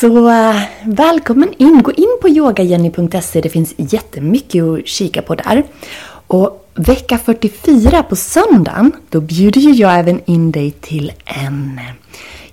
Så 0.00 0.28
eh, 0.28 0.62
välkommen 0.84 1.54
in! 1.58 1.82
Gå 1.82 1.92
in 1.92 2.18
på 2.22 2.28
yogajenny.se. 2.28 3.40
Det 3.40 3.48
finns 3.48 3.74
jättemycket 3.76 4.64
att 4.64 4.86
kika 4.86 5.22
på 5.22 5.34
där. 5.34 5.64
Och 6.26 6.70
vecka 6.74 7.18
44 7.18 8.02
på 8.02 8.16
söndagen, 8.16 8.92
då 9.08 9.20
bjuder 9.20 9.60
ju 9.60 9.72
jag 9.72 9.98
även 9.98 10.20
in 10.24 10.52
dig 10.52 10.70
till 10.70 11.12
en 11.24 11.80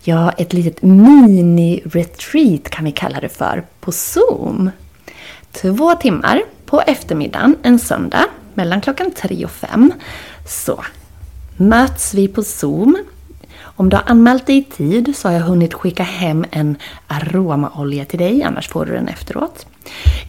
ja, 0.04 0.32
ett 0.32 0.54
litet 0.54 0.82
mini-retreat 0.82 2.70
kan 2.70 2.86
vi 2.86 2.92
kalla 2.92 3.20
det 3.20 3.30
för, 3.30 3.64
på 3.80 3.92
Zoom. 3.92 4.70
Två 5.52 5.96
timmar 5.96 6.42
på 6.66 6.82
eftermiddagen 6.82 7.56
en 7.64 7.80
söndag 7.80 8.26
mellan 8.54 8.82
klockan 8.82 9.12
tre 9.12 9.46
och 9.46 9.52
fem 9.52 9.94
så 10.48 10.84
möts 11.58 12.14
vi 12.14 12.28
på 12.28 12.44
Zoom. 12.44 12.98
Om 13.78 13.90
du 13.90 13.96
har 13.96 14.04
anmält 14.08 14.46
dig 14.46 14.58
i 14.58 14.64
tid 14.64 15.18
så 15.18 15.28
har 15.28 15.36
jag 15.36 15.42
hunnit 15.42 15.74
skicka 15.74 16.04
hem 16.04 16.46
en 16.52 16.78
aromaolja 17.08 18.06
till 18.06 18.20
dig, 18.20 18.44
annars 18.44 18.68
får 18.68 18.86
du 18.86 18.94
den 18.94 19.08
efteråt. 19.08 19.66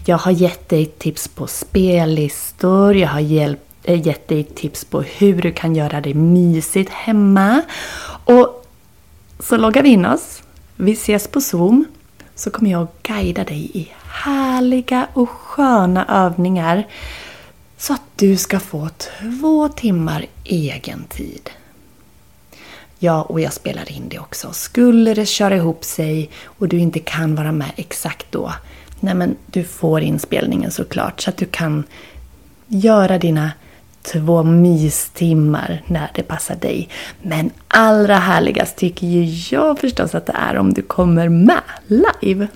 Jag 0.05 0.19
har 0.19 0.33
gett 0.33 0.69
dig 0.69 0.87
tips 0.87 1.29
på 1.29 1.47
spellistor, 1.47 2.97
jag 2.97 3.09
har 3.09 3.21
hjälpt, 3.21 3.63
eh, 3.85 4.07
gett 4.07 4.29
dig 4.29 4.45
tips 4.45 4.85
på 4.85 5.03
hur 5.03 5.43
du 5.43 5.53
kan 5.53 5.77
göra 5.77 6.01
det 6.01 6.15
mysigt 6.15 6.91
hemma. 6.91 7.63
Och 8.25 8.67
så 9.41 9.57
loggar 9.57 9.83
vi 9.83 9.89
in 9.89 10.07
oss. 10.07 10.43
Vi 10.77 10.93
ses 10.93 11.29
på 11.29 11.41
Zoom. 11.41 11.85
Så 12.35 12.51
kommer 12.51 12.71
jag 12.71 12.83
att 12.83 13.03
guida 13.03 13.45
dig 13.45 13.71
i 13.75 13.89
härliga 14.09 15.09
och 15.13 15.29
sköna 15.29 16.07
övningar. 16.07 16.87
Så 17.79 17.93
att 17.93 18.03
du 18.17 18.37
ska 18.37 18.61
få 18.61 18.89
två 18.89 19.69
timmar 19.69 20.27
egen 20.45 21.05
tid. 21.05 21.51
Ja, 22.99 23.23
och 23.23 23.41
jag 23.41 23.53
spelar 23.53 23.93
in 23.93 24.09
det 24.09 24.19
också. 24.19 24.53
Skulle 24.53 25.15
det 25.15 25.27
köra 25.27 25.57
ihop 25.57 25.85
sig 25.85 26.31
och 26.45 26.69
du 26.69 26.79
inte 26.79 26.99
kan 26.99 27.35
vara 27.35 27.53
med 27.53 27.71
exakt 27.77 28.27
då, 28.31 28.53
nej 29.01 29.15
men 29.15 29.37
du 29.47 29.65
får 29.65 30.01
inspelningen 30.01 30.71
såklart 30.71 31.21
så 31.21 31.31
att 31.31 31.37
du 31.37 31.47
kan 31.47 31.85
göra 32.67 33.19
dina 33.19 33.51
två 34.13 34.43
mystimmar 34.43 35.83
när 35.87 36.11
det 36.15 36.23
passar 36.23 36.55
dig. 36.55 36.89
Men 37.23 37.51
allra 37.69 38.17
härligast 38.17 38.77
tycker 38.77 39.07
ju 39.07 39.57
jag 39.57 39.79
förstås 39.79 40.15
att 40.15 40.27
det 40.27 40.37
är 40.37 40.57
om 40.57 40.75
du 40.75 40.83
kommer 40.83 41.29
med 41.29 41.63
live. 41.87 42.47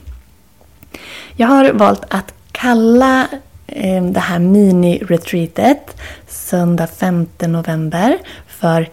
Jag 1.36 1.48
har 1.48 1.72
valt 1.72 2.04
att 2.08 2.34
kalla 2.52 3.28
eh, 3.66 4.04
det 4.04 4.20
här 4.20 4.38
mini-retreatet 4.38 5.96
söndag 6.28 6.86
5 6.86 7.26
november 7.40 8.18
för 8.46 8.88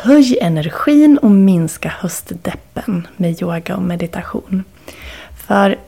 Höj 0.00 0.38
energin 0.40 1.18
och 1.18 1.30
minska 1.30 1.88
höstdeppen 1.88 3.08
med 3.16 3.42
yoga 3.42 3.76
och 3.76 3.82
meditation. 3.82 4.64
För 5.46 5.78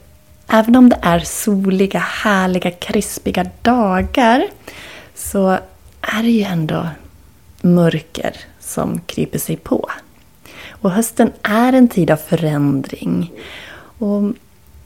även 0.48 0.76
om 0.76 0.88
det 0.88 0.98
är 1.02 1.20
soliga, 1.20 1.98
härliga, 1.98 2.70
krispiga 2.70 3.46
dagar 3.62 4.46
så 5.14 5.48
är 6.00 6.22
det 6.22 6.30
ju 6.30 6.42
ändå 6.42 6.88
mörker 7.62 8.36
som 8.60 9.00
kryper 9.00 9.38
sig 9.38 9.56
på. 9.56 9.90
Och 10.70 10.90
hösten 10.90 11.32
är 11.42 11.72
en 11.72 11.88
tid 11.88 12.10
av 12.10 12.16
förändring. 12.16 13.32
Och 13.98 14.32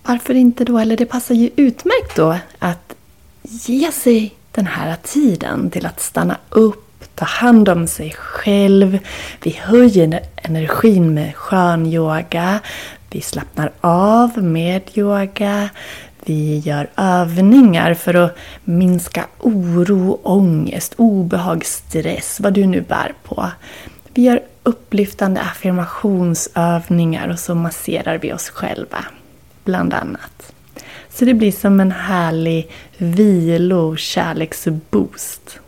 varför 0.02 0.34
inte 0.34 0.64
då, 0.64 0.78
eller 0.78 0.96
det 0.96 1.06
passar 1.06 1.34
ju 1.34 1.50
utmärkt 1.56 2.16
då 2.16 2.38
att 2.58 2.94
ge 3.42 3.92
sig 3.92 4.34
den 4.52 4.66
här 4.66 4.96
tiden 5.02 5.70
till 5.70 5.86
att 5.86 6.00
stanna 6.00 6.36
upp, 6.50 6.81
ta 7.14 7.24
hand 7.24 7.68
om 7.68 7.86
sig 7.86 8.10
själv. 8.18 8.98
Vi 9.42 9.50
höjer 9.62 10.20
energin 10.36 11.14
med 11.14 11.36
skön 11.36 11.86
yoga. 11.86 12.60
Vi 13.10 13.20
slappnar 13.20 13.72
av 13.80 14.42
med 14.42 14.82
yoga. 14.94 15.68
Vi 16.24 16.58
gör 16.58 16.90
övningar 16.96 17.94
för 17.94 18.14
att 18.14 18.36
minska 18.64 19.26
oro, 19.38 20.20
ångest, 20.22 20.94
obehag, 20.96 21.64
stress, 21.64 22.40
vad 22.40 22.52
du 22.52 22.66
nu 22.66 22.80
bär 22.80 23.14
på. 23.22 23.50
Vi 24.14 24.22
gör 24.22 24.40
upplyftande 24.62 25.40
affirmationsövningar 25.40 27.28
och 27.28 27.38
så 27.38 27.54
masserar 27.54 28.18
vi 28.18 28.32
oss 28.32 28.48
själva, 28.48 29.04
bland 29.64 29.94
annat. 29.94 30.52
Så 31.10 31.24
det 31.24 31.34
blir 31.34 31.52
som 31.52 31.80
en 31.80 31.92
härlig 31.92 32.70
vilo 32.96 33.76
och 33.76 33.98
kärleksboost. 33.98 35.58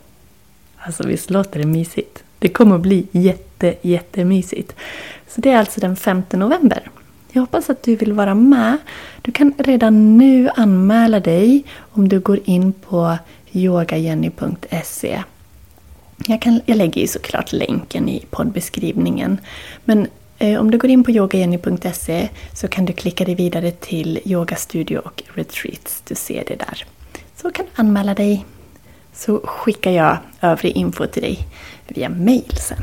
Alltså 0.85 1.07
visst 1.07 1.29
låter 1.29 1.59
det 1.59 1.65
mysigt? 1.65 2.23
Det 2.39 2.49
kommer 2.49 2.75
att 2.75 2.81
bli 2.81 3.07
jätte, 3.11 3.75
jättemysigt. 3.81 4.75
Så 5.27 5.41
det 5.41 5.51
är 5.51 5.57
alltså 5.57 5.79
den 5.79 5.95
5 5.95 6.23
november. 6.31 6.89
Jag 7.31 7.41
hoppas 7.41 7.69
att 7.69 7.83
du 7.83 7.95
vill 7.95 8.13
vara 8.13 8.35
med. 8.35 8.77
Du 9.21 9.31
kan 9.31 9.53
redan 9.57 10.17
nu 10.17 10.49
anmäla 10.55 11.19
dig 11.19 11.63
om 11.77 12.09
du 12.09 12.19
går 12.19 12.39
in 12.45 12.73
på 12.73 13.17
yogajenny.se. 13.51 15.23
Jag, 16.27 16.41
kan, 16.41 16.61
jag 16.65 16.77
lägger 16.77 17.01
ju 17.01 17.07
såklart 17.07 17.53
länken 17.53 18.09
i 18.09 18.25
poddbeskrivningen. 18.29 19.37
Men 19.85 20.07
eh, 20.37 20.59
om 20.59 20.71
du 20.71 20.77
går 20.77 20.89
in 20.89 21.03
på 21.03 21.11
yogajenny.se 21.11 22.29
så 22.53 22.67
kan 22.67 22.85
du 22.85 22.93
klicka 22.93 23.25
dig 23.25 23.35
vidare 23.35 23.71
till 23.71 24.19
yogastudio 24.25 24.97
och 24.97 25.23
retreats. 25.33 26.01
Du 26.07 26.15
ser 26.15 26.43
det 26.47 26.55
där. 26.55 26.85
Så 27.35 27.51
kan 27.51 27.65
du 27.65 27.71
anmäla 27.81 28.13
dig. 28.13 28.45
Så 29.15 29.39
skickar 29.39 29.91
jag 29.91 30.17
övrig 30.41 30.75
info 30.75 31.07
till 31.07 31.21
dig 31.21 31.47
via 31.87 32.09
mail 32.09 32.55
sen. 32.57 32.77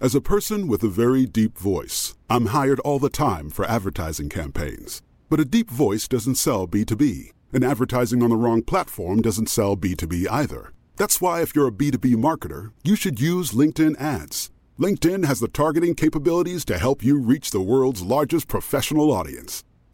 As 0.00 0.14
a 0.14 0.20
person 0.20 0.68
with 0.68 0.84
a 0.84 0.88
very 0.88 1.26
deep 1.26 1.58
voice, 1.58 2.14
I'm 2.28 2.46
hired 2.46 2.80
all 2.80 2.98
the 2.98 3.08
time 3.08 3.50
for 3.50 3.64
advertising 3.64 4.28
campaigns. 4.28 5.02
But 5.30 5.40
a 5.40 5.44
deep 5.44 5.70
voice 5.70 6.06
doesn't 6.06 6.36
sell 6.36 6.68
B2B, 6.68 7.32
and 7.52 7.64
advertising 7.64 8.22
on 8.22 8.30
the 8.30 8.36
wrong 8.36 8.62
platform 8.62 9.22
doesn't 9.22 9.48
sell 9.48 9.76
B2B 9.76 10.26
either. 10.30 10.72
That's 10.96 11.20
why, 11.20 11.40
if 11.42 11.56
you're 11.56 11.68
a 11.68 11.72
B2B 11.72 12.14
marketer, 12.16 12.72
you 12.84 12.94
should 12.94 13.20
use 13.20 13.52
LinkedIn 13.52 13.98
ads. 13.98 14.50
LinkedIn 14.78 15.24
has 15.24 15.40
the 15.40 15.48
targeting 15.48 15.94
capabilities 15.94 16.64
to 16.66 16.76
help 16.76 17.02
you 17.02 17.18
reach 17.18 17.50
the 17.50 17.62
world's 17.62 18.02
largest 18.02 18.48
professional 18.48 19.10
audience. 19.10 19.64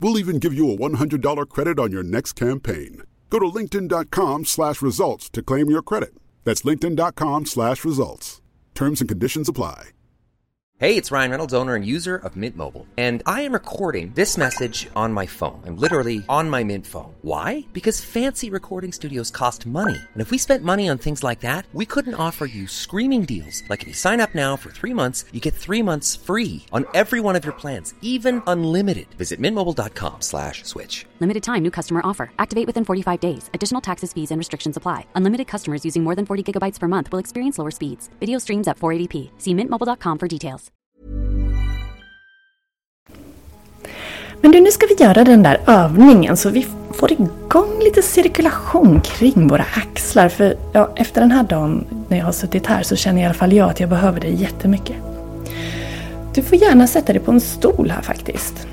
We'll 0.00 0.18
even 0.18 0.38
give 0.38 0.52
you 0.52 0.70
a 0.70 0.76
$100 0.76 1.48
credit 1.48 1.78
on 1.78 1.92
your 1.92 2.02
next 2.02 2.34
campaign. 2.34 3.02
Go 3.30 3.38
to 3.38 3.46
linkedin.com 3.46 4.44
slash 4.44 4.82
results 4.82 5.28
to 5.30 5.42
claim 5.42 5.70
your 5.70 5.82
credit. 5.82 6.14
That's 6.44 6.62
linkedin.com 6.62 7.46
slash 7.46 7.84
results. 7.84 8.40
Terms 8.74 9.00
and 9.00 9.08
conditions 9.08 9.48
apply. 9.48 9.95
Hey, 10.78 10.98
it's 10.98 11.10
Ryan 11.10 11.30
Reynolds, 11.30 11.54
owner 11.54 11.74
and 11.74 11.86
user 11.86 12.16
of 12.16 12.36
Mint 12.36 12.54
Mobile. 12.54 12.86
And 12.98 13.22
I 13.24 13.40
am 13.48 13.54
recording 13.54 14.12
this 14.12 14.36
message 14.36 14.86
on 14.94 15.10
my 15.10 15.24
phone. 15.24 15.62
I'm 15.64 15.76
literally 15.76 16.22
on 16.28 16.50
my 16.50 16.64
Mint 16.64 16.86
phone. 16.86 17.14
Why? 17.22 17.64
Because 17.72 18.04
fancy 18.04 18.50
recording 18.50 18.92
studios 18.92 19.30
cost 19.30 19.66
money. 19.66 19.96
And 19.96 20.20
if 20.20 20.30
we 20.30 20.36
spent 20.36 20.62
money 20.62 20.86
on 20.90 20.98
things 20.98 21.22
like 21.24 21.40
that, 21.40 21.64
we 21.72 21.86
couldn't 21.86 22.20
offer 22.20 22.44
you 22.44 22.66
screaming 22.66 23.24
deals. 23.24 23.62
Like 23.70 23.80
if 23.82 23.88
you 23.88 23.94
sign 23.94 24.20
up 24.20 24.34
now 24.34 24.54
for 24.54 24.70
three 24.70 24.92
months, 24.92 25.24
you 25.32 25.40
get 25.40 25.54
three 25.54 25.80
months 25.80 26.14
free 26.14 26.66
on 26.72 26.84
every 26.92 27.20
one 27.20 27.36
of 27.36 27.44
your 27.46 27.54
plans, 27.54 27.94
even 28.02 28.42
unlimited. 28.46 29.06
Visit 29.14 29.40
mintmobile.com 29.40 30.20
slash 30.20 30.62
switch. 30.64 31.06
Limited 31.20 31.42
time 31.42 31.62
new 31.62 31.70
customer 31.70 32.02
offer. 32.04 32.30
Activate 32.38 32.66
within 32.66 32.84
45 32.84 33.18
days. 33.18 33.48
Additional 33.54 33.80
taxes, 33.80 34.12
fees, 34.12 34.30
and 34.30 34.38
restrictions 34.38 34.76
apply. 34.76 35.06
Unlimited 35.14 35.46
customers 35.46 35.86
using 35.86 36.04
more 36.04 36.14
than 36.14 36.26
40 36.26 36.52
gigabytes 36.52 36.78
per 36.78 36.86
month 36.86 37.10
will 37.10 37.18
experience 37.18 37.58
lower 37.58 37.70
speeds. 37.70 38.10
Video 38.20 38.38
streams 38.38 38.68
at 38.68 38.78
480p. 38.78 39.30
See 39.38 39.54
mintmobile.com 39.54 40.18
for 40.18 40.28
details. 40.28 40.66
Men 44.40 44.52
du, 44.52 44.60
nu 44.60 44.70
ska 44.70 44.86
vi 44.86 45.04
göra 45.04 45.24
den 45.24 45.42
där 45.42 45.60
övningen 45.66 46.36
så 46.36 46.50
vi 46.50 46.66
får 46.94 47.12
igång 47.12 47.78
lite 47.84 48.02
cirkulation 48.02 49.00
kring 49.00 49.48
våra 49.48 49.64
axlar. 49.74 50.28
För 50.28 50.56
ja, 50.72 50.90
efter 50.96 51.20
den 51.20 51.30
här 51.30 51.42
dagen 51.42 51.84
när 52.08 52.18
jag 52.18 52.24
har 52.24 52.32
suttit 52.32 52.66
här 52.66 52.82
så 52.82 52.96
känner 52.96 53.22
i 53.22 53.24
alla 53.24 53.34
fall 53.34 53.52
jag 53.52 53.70
att 53.70 53.80
jag 53.80 53.88
behöver 53.88 54.20
det 54.20 54.28
jättemycket. 54.28 54.96
Du 56.34 56.42
får 56.42 56.58
gärna 56.58 56.86
sätta 56.86 57.12
dig 57.12 57.22
på 57.22 57.32
en 57.32 57.40
stol 57.40 57.90
här 57.90 58.02
faktiskt. 58.02 58.66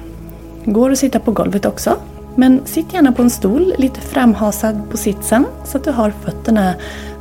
Det 0.65 0.72
går 0.72 0.91
att 0.91 1.00
sitta 1.00 1.19
på 1.19 1.32
golvet 1.32 1.65
också. 1.65 1.98
Men 2.36 2.65
sitt 2.65 2.93
gärna 2.93 3.12
på 3.12 3.22
en 3.22 3.30
stol, 3.30 3.74
lite 3.78 4.02
framhasad 4.02 4.89
på 4.91 4.98
sitsen 4.98 5.46
så 5.65 5.78
att 5.78 5.84
du 5.84 5.91
har 5.91 6.13
fötterna 6.26 6.74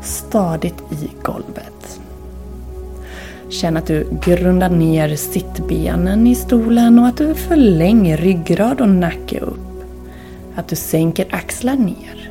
stadigt 0.03 0.83
i 0.91 1.11
golvet. 1.23 2.01
Känn 3.53 3.77
att 3.77 3.87
du 3.87 4.07
grundar 4.25 4.71
ner 4.71 5.17
sittbenen 5.17 6.27
i 6.27 6.35
stolen 6.35 6.99
och 6.99 7.07
att 7.07 7.17
du 7.17 7.35
förlänger 7.35 8.17
ryggrad 8.17 8.81
och 8.81 8.89
nacke 8.89 9.41
upp. 9.41 9.85
Att 10.57 10.69
du 10.69 10.77
sänker 10.77 11.27
axlar 11.31 11.77
ner. 11.77 12.31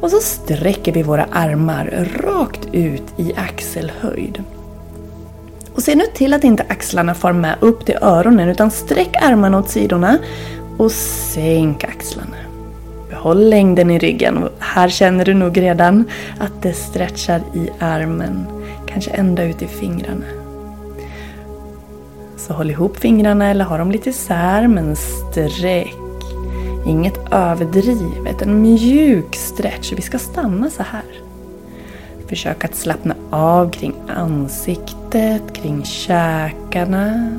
Och 0.00 0.10
så 0.10 0.20
sträcker 0.20 0.92
vi 0.92 1.02
våra 1.02 1.24
armar 1.24 2.08
rakt 2.24 2.68
ut 2.72 3.02
i 3.16 3.32
axelhöjd. 3.36 4.42
Och 5.74 5.82
se 5.82 5.94
nu 5.94 6.04
till 6.14 6.34
att 6.34 6.44
inte 6.44 6.66
axlarna 6.68 7.14
far 7.14 7.32
med 7.32 7.56
upp 7.60 7.86
till 7.86 7.98
öronen 8.00 8.48
utan 8.48 8.70
sträck 8.70 9.16
armarna 9.22 9.58
åt 9.58 9.70
sidorna 9.70 10.18
och 10.78 10.92
sänk 10.92 11.84
axlarna. 11.84 12.36
Behåll 13.10 13.48
längden 13.48 13.90
i 13.90 13.98
ryggen 13.98 14.38
och 14.38 14.50
här 14.58 14.88
känner 14.88 15.24
du 15.24 15.34
nog 15.34 15.60
redan 15.60 16.04
att 16.38 16.62
det 16.62 16.72
stretchar 16.72 17.40
i 17.54 17.70
armen 17.78 18.46
kanske 18.94 19.10
ända 19.10 19.44
ut 19.44 19.62
i 19.62 19.66
fingrarna. 19.66 20.24
Så 22.36 22.52
håll 22.52 22.70
ihop 22.70 22.96
fingrarna 22.96 23.50
eller 23.50 23.64
ha 23.64 23.78
dem 23.78 23.90
lite 23.90 24.10
isär 24.10 24.68
men 24.68 24.96
sträck. 24.96 25.94
Inget 26.86 27.18
överdrivet, 27.32 28.42
en 28.42 28.62
mjuk 28.62 29.34
stretch. 29.34 29.92
Vi 29.92 30.02
ska 30.02 30.18
stanna 30.18 30.70
så 30.70 30.82
här. 30.82 31.04
Försök 32.28 32.64
att 32.64 32.74
slappna 32.74 33.14
av 33.30 33.70
kring 33.70 33.94
ansiktet, 34.08 35.52
kring 35.52 35.84
käkarna. 35.84 37.38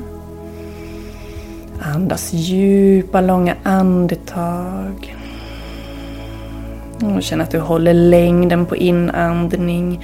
Andas 1.80 2.32
djupa, 2.32 3.20
långa 3.20 3.56
andetag. 3.62 5.16
Och 7.00 7.22
känn 7.22 7.40
att 7.40 7.50
du 7.50 7.58
håller 7.58 7.94
längden 7.94 8.66
på 8.66 8.76
inandning 8.76 10.00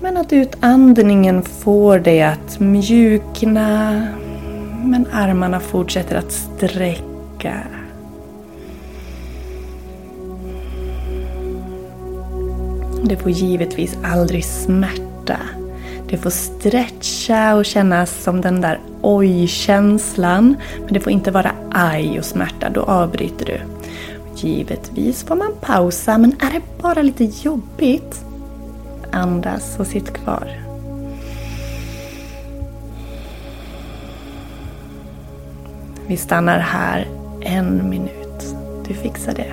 men 0.00 0.16
att 0.16 0.32
utandningen 0.32 1.42
får 1.42 1.98
dig 1.98 2.22
att 2.22 2.60
mjukna. 2.60 4.06
Men 4.84 5.06
armarna 5.12 5.60
fortsätter 5.60 6.16
att 6.16 6.32
sträcka. 6.32 7.54
Det 13.02 13.16
får 13.16 13.30
givetvis 13.30 13.98
aldrig 14.04 14.44
smärta. 14.44 15.38
Det 16.08 16.16
får 16.16 16.30
stretcha 16.30 17.54
och 17.54 17.64
kännas 17.64 18.22
som 18.22 18.40
den 18.40 18.60
där 18.60 18.80
oj-känslan. 19.02 20.56
Men 20.84 20.92
det 20.92 21.00
får 21.00 21.12
inte 21.12 21.30
vara 21.30 21.52
aj 21.70 22.18
och 22.18 22.24
smärta, 22.24 22.70
då 22.70 22.82
avbryter 22.82 23.46
du. 23.46 23.60
Givetvis 24.36 25.24
får 25.24 25.36
man 25.36 25.52
pausa, 25.60 26.18
men 26.18 26.32
är 26.32 26.52
det 26.52 26.82
bara 26.82 27.02
lite 27.02 27.24
jobbigt 27.24 28.27
Andas 29.12 29.80
och 29.80 29.86
sitt 29.86 30.12
kvar. 30.12 30.68
Vi 36.08 36.16
stannar 36.16 36.58
här 36.58 37.06
en 37.40 37.90
minut. 37.90 38.56
Du 38.88 38.94
fixar 38.94 39.34
det. 39.34 39.52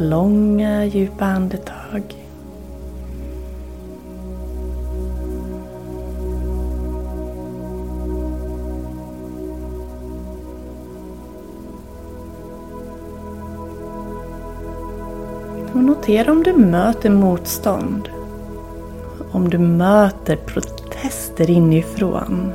Långa 0.00 0.84
djupa 0.84 1.24
andetag. 1.24 2.02
Och 15.72 15.84
notera 15.84 16.32
om 16.32 16.42
du 16.42 16.52
möter 16.52 17.10
motstånd. 17.10 18.15
Om 19.36 19.50
du 19.50 19.58
möter 19.58 20.36
protester 20.36 21.50
inifrån. 21.50 22.52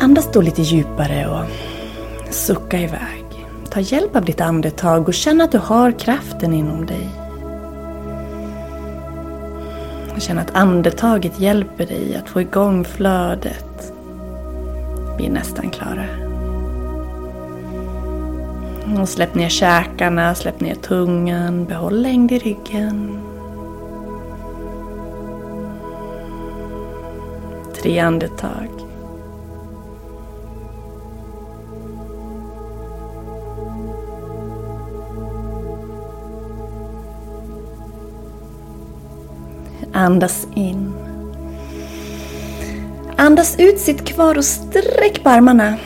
Andas 0.00 0.32
då 0.32 0.40
lite 0.40 0.62
djupare 0.62 1.26
och 1.28 2.34
sucka 2.34 2.78
iväg. 2.80 3.24
Ta 3.70 3.80
hjälp 3.80 4.16
av 4.16 4.24
ditt 4.24 4.40
andetag 4.40 5.08
och 5.08 5.14
känn 5.14 5.40
att 5.40 5.52
du 5.52 5.58
har 5.58 5.92
kraften 5.92 6.54
inom 6.54 6.86
dig. 6.86 7.08
Känn 10.18 10.38
att 10.38 10.54
andetaget 10.54 11.40
hjälper 11.40 11.86
dig 11.86 12.16
att 12.16 12.28
få 12.28 12.40
igång 12.40 12.84
flödet. 12.84 13.92
Vi 15.18 15.26
är 15.26 15.30
nästan 15.30 15.70
klara. 15.70 16.06
Och 19.00 19.08
släpp 19.08 19.34
ner 19.34 19.48
käkarna, 19.48 20.34
släpp 20.34 20.60
ner 20.60 20.74
tungan, 20.74 21.64
behåll 21.64 22.02
längd 22.02 22.32
i 22.32 22.38
ryggen. 22.38 23.25
Tre 27.86 27.98
andetag. 28.00 28.68
Andas 39.92 40.46
in. 40.54 40.92
Andas 43.16 43.56
ut, 43.58 43.78
sitt 43.78 44.04
kvar 44.04 44.38
och 44.38 44.44
sträck 44.44 45.22
på 45.22 45.30
armarna. 45.30 45.76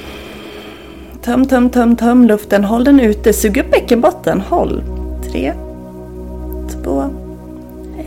Töm, 1.23 1.47
töm, 1.47 1.71
töm, 1.71 1.97
töm 1.97 2.27
luften. 2.27 2.65
Håll 2.65 2.85
den 2.85 3.01
ute. 3.01 3.33
Sug 3.33 3.57
upp 3.57 3.71
bäckenbotten. 3.71 4.41
Håll. 4.41 4.83
Tre, 5.31 5.53
två, 6.73 7.05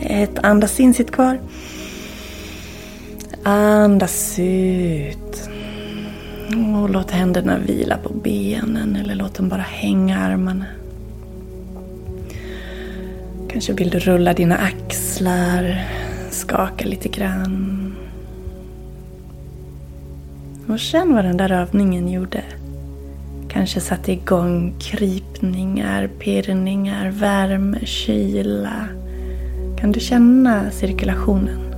ett. 0.00 0.38
Andas 0.38 0.80
in, 0.80 0.94
sitt 0.94 1.10
kvar. 1.10 1.38
Andas 3.46 4.38
ut. 4.38 5.50
Och 6.82 6.90
låt 6.90 7.10
händerna 7.10 7.58
vila 7.58 7.96
på 7.96 8.12
benen 8.12 8.96
eller 8.96 9.14
låt 9.14 9.34
dem 9.34 9.48
bara 9.48 9.62
hänga 9.62 10.18
armarna. 10.18 10.64
Kanske 13.48 13.72
vill 13.72 13.90
du 13.90 13.98
rulla 13.98 14.32
dina 14.32 14.56
axlar, 14.56 15.84
skaka 16.30 16.84
lite 16.84 17.08
grann. 17.08 17.94
Och 20.68 20.78
känn 20.78 21.14
vad 21.14 21.24
den 21.24 21.36
där 21.36 21.52
övningen 21.52 22.08
gjorde. 22.08 22.44
Kanske 23.48 23.80
satte 23.80 24.12
igång 24.12 24.74
krypningar, 24.80 26.10
pirrningar, 26.18 27.10
värme, 27.10 27.78
kyla. 27.86 28.88
Kan 29.80 29.92
du 29.92 30.00
känna 30.00 30.70
cirkulationen? 30.70 31.73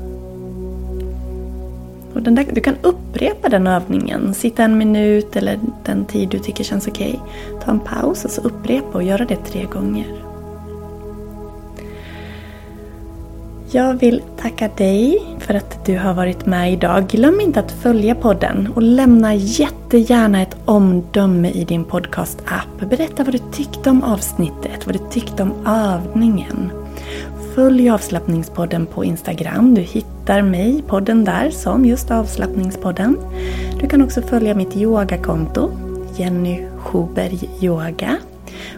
Och 2.17 2.23
den 2.23 2.35
där, 2.35 2.47
du 2.53 2.61
kan 2.61 2.77
upprepa 2.83 3.49
den 3.49 3.67
övningen. 3.67 4.35
Sitta 4.35 4.63
en 4.63 4.79
minut 4.79 5.37
eller 5.37 5.59
den 5.85 6.05
tid 6.05 6.29
du 6.29 6.39
tycker 6.39 6.65
känns 6.65 6.87
okej. 6.87 7.21
Okay. 7.23 7.61
Ta 7.65 7.71
en 7.71 7.81
paus 7.81 8.25
och 8.25 8.31
så 8.31 8.41
upprepa 8.41 8.89
och 8.93 9.03
göra 9.03 9.25
det 9.25 9.37
tre 9.37 9.65
gånger. 9.65 10.07
Jag 13.71 13.95
vill 13.95 14.23
tacka 14.37 14.69
dig 14.69 15.23
för 15.39 15.55
att 15.55 15.87
du 15.87 15.99
har 15.99 16.15
varit 16.15 16.47
med 16.47 16.73
idag. 16.73 17.09
Glöm 17.09 17.41
inte 17.41 17.61
att 17.61 17.73
följa 17.73 18.15
podden 18.15 18.69
och 18.75 18.83
lämna 18.83 19.35
jättegärna 19.35 20.43
ett 20.43 20.57
omdöme 20.65 21.51
i 21.51 21.65
din 21.65 21.85
podcast-app. 21.85 22.91
Berätta 22.91 23.25
vad 23.25 23.35
du 23.35 23.41
tyckte 23.53 23.91
om 23.91 24.03
avsnittet, 24.03 24.87
vad 24.87 24.95
du 24.95 25.01
tyckte 25.11 25.43
om 25.43 25.53
övningen. 25.67 26.71
Följ 27.57 27.91
avslappningspodden 27.91 28.87
på 28.87 29.05
Instagram. 29.05 29.75
Du 29.75 29.81
hittar 29.81 30.43
mig, 30.43 30.83
podden 30.87 31.25
där, 31.25 31.51
som 31.51 31.85
just 31.85 32.11
avslappningspodden. 32.11 33.19
Du 33.81 33.89
kan 33.89 34.03
också 34.03 34.23
följa 34.23 34.55
mitt 34.55 34.77
yogakonto, 34.77 35.71
Jenny 36.17 36.67
Schuberg 36.79 37.51
Yoga. 37.61 38.19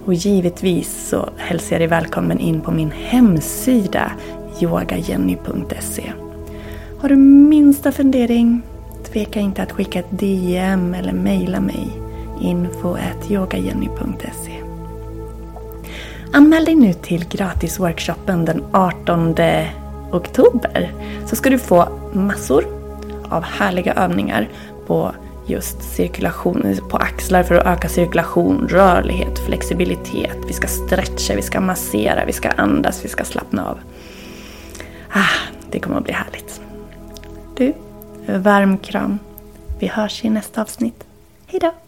Och 0.04 0.14
givetvis 0.14 1.08
så 1.08 1.28
hälsar 1.36 1.72
jag 1.74 1.80
dig 1.80 1.88
välkommen 1.88 2.38
in 2.38 2.60
på 2.60 2.70
min 2.70 2.90
hemsida 2.90 4.12
yogajenny.se. 4.60 6.12
Har 6.98 7.08
du 7.08 7.16
minsta 7.16 7.92
fundering? 7.92 8.62
Tveka 9.12 9.40
inte 9.40 9.62
att 9.62 9.72
skicka 9.72 9.98
ett 9.98 10.18
DM 10.18 10.94
eller 10.94 11.12
mejla 11.12 11.60
mig 11.60 11.88
info 12.40 12.96
yogajenny.se 13.30 14.57
Anmäl 16.32 16.64
dig 16.64 16.74
nu 16.74 16.92
till 16.92 17.28
gratisworkshopen 17.28 18.44
den 18.44 18.64
18 18.72 19.34
oktober 20.12 20.92
så 21.26 21.36
ska 21.36 21.50
du 21.50 21.58
få 21.58 21.88
massor 22.12 22.64
av 23.28 23.42
härliga 23.42 23.94
övningar 23.94 24.48
på 24.86 25.14
just 25.46 25.82
cirkulation, 25.82 26.76
på 26.90 26.96
axlar 26.96 27.42
för 27.42 27.54
att 27.54 27.66
öka 27.66 27.88
cirkulation, 27.88 28.68
rörlighet, 28.68 29.38
flexibilitet. 29.38 30.36
Vi 30.46 30.52
ska 30.52 30.68
stretcha, 30.68 31.34
vi 31.34 31.42
ska 31.42 31.60
massera, 31.60 32.24
vi 32.24 32.32
ska 32.32 32.50
andas, 32.50 33.04
vi 33.04 33.08
ska 33.08 33.24
slappna 33.24 33.66
av. 33.68 33.78
Ah, 35.12 35.52
det 35.70 35.80
kommer 35.80 35.96
att 35.96 36.04
bli 36.04 36.12
härligt. 36.12 36.60
Du, 37.56 37.74
varm 38.38 38.78
kram. 38.78 39.18
Vi 39.78 39.86
hörs 39.86 40.24
i 40.24 40.30
nästa 40.30 40.62
avsnitt. 40.62 41.04
Hejdå! 41.46 41.87